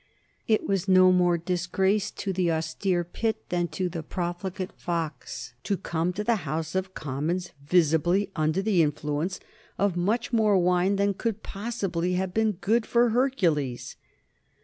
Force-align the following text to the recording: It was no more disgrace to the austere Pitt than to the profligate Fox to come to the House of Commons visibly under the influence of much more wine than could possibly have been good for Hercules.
It 0.47 0.67
was 0.67 0.87
no 0.87 1.11
more 1.11 1.37
disgrace 1.37 2.09
to 2.09 2.33
the 2.33 2.51
austere 2.51 3.03
Pitt 3.03 3.47
than 3.49 3.67
to 3.67 3.87
the 3.87 4.01
profligate 4.01 4.71
Fox 4.75 5.53
to 5.63 5.77
come 5.77 6.11
to 6.13 6.23
the 6.23 6.37
House 6.37 6.73
of 6.73 6.95
Commons 6.95 7.51
visibly 7.63 8.31
under 8.35 8.63
the 8.63 8.81
influence 8.81 9.39
of 9.77 9.95
much 9.95 10.33
more 10.33 10.57
wine 10.57 10.95
than 10.95 11.13
could 11.13 11.43
possibly 11.43 12.13
have 12.13 12.33
been 12.33 12.53
good 12.53 12.87
for 12.87 13.09
Hercules. 13.09 13.95